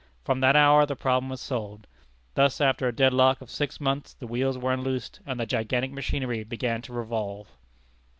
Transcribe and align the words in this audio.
From 0.23 0.39
that 0.39 0.55
hour 0.55 0.87
the 0.87 0.95
problem 0.95 1.29
was 1.29 1.41
solved. 1.41 1.85
Thus 2.33 2.59
after 2.59 2.87
a 2.87 2.91
dead 2.91 3.13
lock 3.13 3.39
of 3.39 3.51
six 3.51 3.79
months 3.79 4.15
the 4.15 4.25
wheels 4.25 4.57
were 4.57 4.73
unloosed, 4.73 5.19
and 5.27 5.39
the 5.39 5.45
gigantic 5.45 5.91
machinery 5.91 6.43
began 6.43 6.81
to 6.81 6.91
revolve. 6.93 7.51